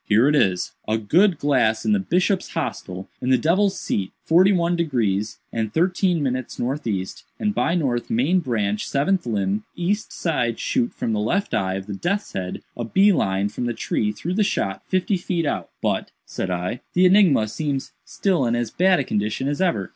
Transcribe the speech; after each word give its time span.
Here 0.07 0.27
it 0.27 0.33
is: 0.35 0.71
"'_A 0.87 1.07
good 1.07 1.37
glass 1.37 1.85
in 1.85 1.91
the 1.91 1.99
bishop's 1.99 2.49
hostel 2.53 3.07
in 3.21 3.29
the 3.29 3.37
devil's 3.37 3.79
seat 3.79 4.13
forty 4.25 4.51
one 4.51 4.75
degrees 4.75 5.37
and 5.53 5.71
thirteen 5.71 6.23
minutes 6.23 6.57
northeast 6.57 7.23
and 7.39 7.53
by 7.53 7.75
north 7.75 8.09
main 8.09 8.39
branch 8.39 8.87
seventh 8.87 9.27
limb 9.27 9.63
east 9.75 10.11
side 10.11 10.57
shoot 10.59 10.91
from 10.91 11.13
the 11.13 11.19
left 11.19 11.53
eye 11.53 11.75
of 11.75 11.85
the 11.85 11.93
death's 11.93 12.33
head 12.33 12.63
a 12.75 12.83
bee 12.83 13.13
line 13.13 13.49
from 13.49 13.65
the 13.67 13.75
tree 13.75 14.11
through 14.11 14.33
the 14.33 14.43
shot 14.43 14.81
fifty 14.87 15.17
feet 15.17 15.45
out_.'" 15.45 15.67
"But," 15.83 16.09
said 16.25 16.49
I, 16.49 16.81
"the 16.95 17.05
enigma 17.05 17.47
seems 17.47 17.91
still 18.03 18.47
in 18.47 18.55
as 18.55 18.71
bad 18.71 18.99
a 18.99 19.03
condition 19.03 19.47
as 19.47 19.61
ever. 19.61 19.89